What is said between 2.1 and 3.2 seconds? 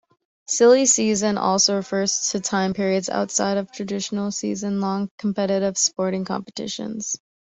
to time periods